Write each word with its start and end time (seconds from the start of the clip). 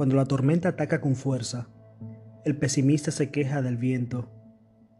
Cuando 0.00 0.16
la 0.16 0.24
tormenta 0.24 0.70
ataca 0.70 1.02
con 1.02 1.14
fuerza, 1.14 1.68
el 2.46 2.56
pesimista 2.56 3.10
se 3.10 3.30
queja 3.30 3.60
del 3.60 3.76
viento, 3.76 4.30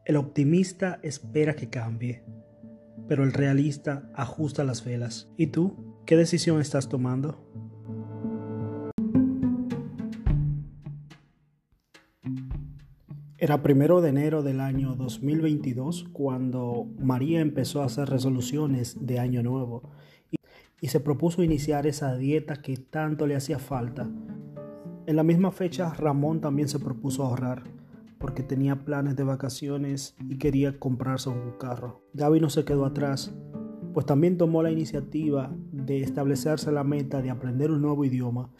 el 0.05 0.17
optimista 0.17 1.01
espera 1.03 1.57
que 1.57 1.71
cambie, 1.71 2.23
pero 3.09 3.25
el 3.25 3.33
realista 3.33 4.11
ajusta 4.15 4.63
las 4.63 4.85
velas. 4.85 5.33
¿Y 5.39 5.47
tú? 5.47 6.03
¿Qué 6.05 6.19
decisión 6.19 6.61
estás 6.61 6.91
tomando? 6.91 7.51
Era 13.39 13.63
primero 13.63 14.03
de 14.03 14.11
enero 14.11 14.43
del 14.43 14.61
año 14.61 14.97
2022 14.97 16.11
cuando 16.13 16.89
María 16.99 17.41
empezó 17.41 17.81
a 17.81 17.87
hacer 17.87 18.11
resoluciones 18.11 18.99
de 19.01 19.19
año 19.19 19.43
nuevo 19.43 19.93
y, 20.31 20.89
se 20.89 21.01
propuso 21.01 21.43
iniciar 21.43 21.87
esa 21.87 22.15
dieta 22.17 22.57
que 22.57 22.77
tanto 22.77 23.27
le 23.27 23.35
hacía 23.35 23.59
falta 23.59 24.07
en 25.11 25.17
la 25.17 25.25
misma 25.25 25.51
fecha, 25.51 25.93
Ramón 25.93 26.41
también 26.41 26.69
se 26.69 26.79
propuso 26.79 27.25
ahorrar 27.25 27.65
porque 28.19 28.45
tenía 28.45 28.85
planes 28.85 29.17
de 29.17 29.25
vacaciones 29.25 30.15
y 30.29 30.39
quería 30.39 30.79
comprarse 30.79 31.31
un 31.31 31.51
carro. 31.59 32.05
Gaby 32.15 32.39
no 32.39 32.49
se 32.49 32.65
quedó 32.65 32.85
atrás, 32.85 33.35
pues 33.93 34.07
también 34.07 34.39
tomó 34.39 34.63
la 34.63 34.71
iniciativa 34.71 35.51
de 35.73 36.03
establecerse 36.03 36.71
la 36.71 36.85
meta 36.85 37.23
de 37.23 37.31
aprender 37.31 37.73
un 37.73 37.83
nuevo 37.83 38.05
idioma. 38.05 38.51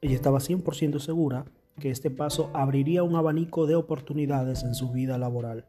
Ella 0.00 0.14
estaba 0.14 0.38
100% 0.38 1.00
segura 1.00 1.44
que 1.80 1.90
este 1.90 2.08
paso 2.08 2.52
abriría 2.54 3.02
un 3.02 3.16
abanico 3.16 3.66
de 3.66 3.74
oportunidades 3.74 4.62
en 4.62 4.76
su 4.76 4.92
vida 4.92 5.18
laboral. 5.18 5.66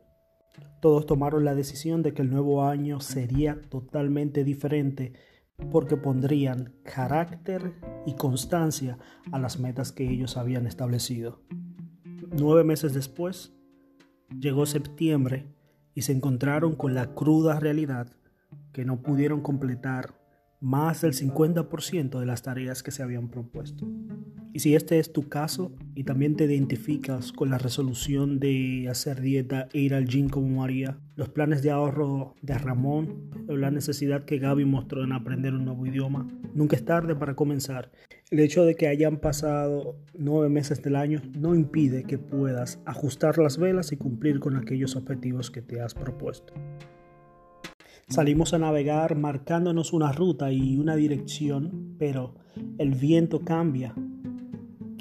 Todos 0.81 1.07
tomaron 1.07 1.45
la 1.45 1.55
decisión 1.55 2.03
de 2.03 2.13
que 2.13 2.21
el 2.21 2.29
nuevo 2.29 2.63
año 2.63 2.99
sería 2.99 3.59
totalmente 3.69 4.43
diferente 4.43 5.13
porque 5.71 5.97
pondrían 5.97 6.73
carácter 6.83 7.73
y 8.05 8.13
constancia 8.15 8.97
a 9.31 9.39
las 9.39 9.59
metas 9.59 9.91
que 9.91 10.09
ellos 10.09 10.37
habían 10.37 10.67
establecido. 10.67 11.41
Nueve 12.37 12.63
meses 12.63 12.93
después, 12.93 13.53
llegó 14.39 14.65
septiembre 14.65 15.47
y 15.93 16.01
se 16.01 16.11
encontraron 16.11 16.75
con 16.75 16.93
la 16.93 17.13
cruda 17.13 17.59
realidad 17.59 18.15
que 18.73 18.85
no 18.85 19.01
pudieron 19.01 19.41
completar 19.41 20.19
más 20.59 21.01
del 21.01 21.13
50% 21.13 22.19
de 22.19 22.25
las 22.25 22.41
tareas 22.41 22.83
que 22.83 22.91
se 22.91 23.03
habían 23.03 23.29
propuesto. 23.29 23.87
Y 24.55 24.59
si 24.59 24.73
este 24.73 24.99
es 24.99 25.11
tu 25.11 25.27
caso 25.27 25.73
y 25.95 26.05
también 26.05 26.37
te 26.37 26.45
identificas 26.45 27.33
con 27.33 27.49
la 27.49 27.57
resolución 27.57 28.39
de 28.39 28.87
hacer 28.89 29.19
dieta 29.19 29.67
e 29.73 29.79
ir 29.79 29.93
al 29.93 30.07
gym 30.07 30.29
como 30.29 30.47
María, 30.61 30.97
los 31.17 31.27
planes 31.27 31.61
de 31.61 31.71
ahorro 31.71 32.35
de 32.41 32.57
Ramón, 32.57 33.31
la 33.49 33.69
necesidad 33.69 34.23
que 34.23 34.37
Gaby 34.37 34.63
mostró 34.63 35.03
en 35.03 35.11
aprender 35.11 35.53
un 35.53 35.65
nuevo 35.65 35.85
idioma, 35.85 36.25
nunca 36.53 36.77
es 36.77 36.85
tarde 36.85 37.17
para 37.17 37.35
comenzar. 37.35 37.91
El 38.31 38.39
hecho 38.39 38.63
de 38.63 38.75
que 38.75 38.87
hayan 38.87 39.17
pasado 39.17 39.97
nueve 40.17 40.47
meses 40.47 40.81
del 40.81 40.95
año 40.95 41.21
no 41.37 41.53
impide 41.53 42.05
que 42.05 42.17
puedas 42.17 42.79
ajustar 42.85 43.37
las 43.37 43.57
velas 43.57 43.91
y 43.91 43.97
cumplir 43.97 44.39
con 44.39 44.55
aquellos 44.55 44.95
objetivos 44.95 45.51
que 45.51 45.63
te 45.63 45.81
has 45.81 45.93
propuesto. 45.93 46.53
Salimos 48.07 48.53
a 48.53 48.59
navegar 48.59 49.17
marcándonos 49.17 49.91
una 49.91 50.13
ruta 50.13 50.53
y 50.53 50.77
una 50.77 50.95
dirección, 50.95 51.95
pero 51.99 52.35
el 52.77 52.91
viento 52.91 53.41
cambia. 53.41 53.93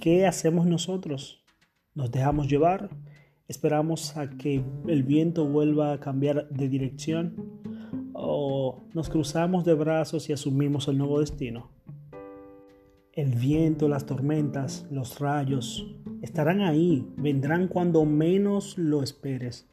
¿Qué 0.05 0.27
hacemos 0.27 0.67
nosotros? 0.67 1.43
¿Nos 1.95 2.11
dejamos 2.11 2.47
llevar? 2.47 2.91
¿Esperamos 3.49 4.19
a 4.19 4.29
que 4.29 4.63
el 4.87 5.03
viento 5.03 5.47
vuelva 5.47 5.95
a 5.95 5.99
cambiar 5.99 6.47
de 6.51 6.69
dirección? 6.69 7.63
¿O 8.13 8.83
nos 8.93 9.09
cruzamos 9.09 9.65
de 9.65 9.73
brazos 9.73 10.29
y 10.29 10.35
asumimos 10.35 10.89
el 10.89 10.99
nuevo 10.99 11.21
destino? 11.21 11.71
El 13.15 13.35
viento, 13.35 13.89
las 13.89 14.05
tormentas, 14.05 14.87
los 14.91 15.21
rayos 15.21 15.87
estarán 16.21 16.61
ahí, 16.61 17.11
vendrán 17.17 17.67
cuando 17.67 18.05
menos 18.05 18.77
lo 18.77 19.03
esperes. 19.03 19.67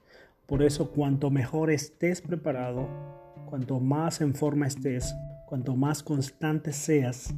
Por 0.46 0.64
eso 0.64 0.92
cuanto 0.92 1.30
mejor 1.30 1.72
estés 1.72 2.22
preparado, 2.22 2.88
Cuanto 3.48 3.82
más 3.82 4.22
en 4.22 4.34
forma 4.34 4.66
estés, 4.66 5.14
cuanto 5.46 5.76
más 5.76 6.04
constante 6.04 6.72
seas, 6.72 7.36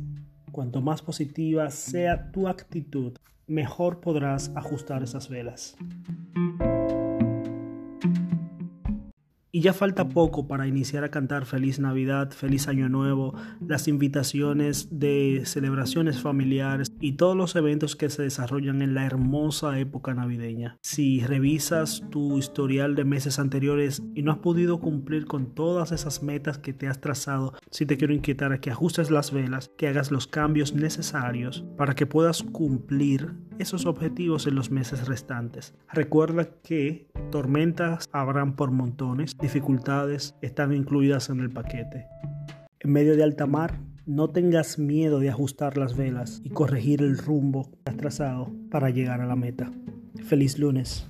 cuanto 0.53 0.81
más 0.81 1.01
positiva 1.01 1.69
sea 1.69 2.31
tu 2.31 2.47
actitud, 2.47 3.17
mejor 3.47 3.99
podrás 3.99 4.53
ajustar 4.55 5.03
esas 5.03 5.27
velas. 5.27 5.75
Y 9.55 9.61
ya 9.61 9.71
falta 9.71 10.09
poco 10.09 10.47
para 10.47 10.65
iniciar 10.65 11.03
a 11.03 11.11
cantar 11.11 11.45
Feliz 11.45 11.77
Navidad, 11.77 12.31
Feliz 12.31 12.67
Año 12.67 12.89
Nuevo, 12.89 13.35
las 13.61 13.87
invitaciones 13.87 14.87
de 14.89 15.43
celebraciones 15.45 16.19
familiares 16.19 16.91
y 16.99 17.17
todos 17.17 17.37
los 17.37 17.55
eventos 17.55 17.95
que 17.95 18.09
se 18.09 18.23
desarrollan 18.23 18.81
en 18.81 18.95
la 18.95 19.05
hermosa 19.05 19.77
época 19.77 20.15
navideña. 20.15 20.79
Si 20.81 21.19
revisas 21.19 22.03
tu 22.09 22.39
historial 22.39 22.95
de 22.95 23.05
meses 23.05 23.37
anteriores 23.37 24.01
y 24.15 24.23
no 24.23 24.31
has 24.31 24.39
podido 24.39 24.79
cumplir 24.79 25.27
con 25.27 25.53
todas 25.53 25.91
esas 25.91 26.23
metas 26.23 26.57
que 26.57 26.73
te 26.73 26.87
has 26.87 26.99
trazado, 26.99 27.53
si 27.69 27.85
te 27.85 27.95
quiero 27.95 28.15
inquietar 28.15 28.53
a 28.53 28.59
que 28.59 28.71
ajustes 28.71 29.11
las 29.11 29.31
velas, 29.31 29.69
que 29.77 29.87
hagas 29.87 30.09
los 30.09 30.25
cambios 30.25 30.73
necesarios 30.73 31.63
para 31.77 31.93
que 31.93 32.07
puedas 32.07 32.41
cumplir 32.41 33.35
esos 33.63 33.85
objetivos 33.85 34.45
en 34.45 34.55
los 34.55 34.71
meses 34.71 35.07
restantes. 35.07 35.73
Recuerda 35.91 36.49
que 36.61 37.07
tormentas 37.31 38.07
habrán 38.11 38.55
por 38.55 38.71
montones 38.71 39.37
dificultades 39.39 40.35
están 40.41 40.73
incluidas 40.73 41.29
en 41.29 41.39
el 41.39 41.49
paquete. 41.49 42.05
En 42.81 42.91
medio 42.91 43.15
de 43.15 43.23
alta 43.23 43.47
mar, 43.47 43.79
no 44.05 44.29
tengas 44.29 44.77
miedo 44.77 45.19
de 45.19 45.29
ajustar 45.29 45.77
las 45.77 45.95
velas 45.95 46.41
y 46.43 46.49
corregir 46.49 47.01
el 47.01 47.17
rumbo 47.17 47.71
que 47.71 47.91
has 47.91 47.97
trazado 47.97 48.51
para 48.69 48.89
llegar 48.89 49.21
a 49.21 49.25
la 49.25 49.37
meta. 49.37 49.71
Feliz 50.25 50.59
lunes. 50.59 51.09